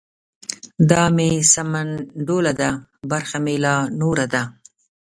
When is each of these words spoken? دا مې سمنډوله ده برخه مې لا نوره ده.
دا 0.89 1.03
مې 1.15 1.29
سمنډوله 1.53 2.53
ده 2.61 2.69
برخه 3.11 3.37
مې 3.45 3.55
لا 3.63 3.75
نوره 4.01 4.25
ده. 4.33 4.43